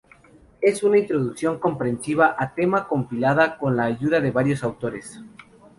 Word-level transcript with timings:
Es 0.61 0.81
una 0.81 0.97
introducción 0.97 1.59
comprensiva 1.59 2.35
a 2.39 2.55
tema 2.55 2.87
compilada 2.87 3.59
con 3.59 3.77
la 3.77 3.83
ayuda 3.83 4.19
de 4.19 4.31
varios 4.31 4.63
autores. 4.63 5.21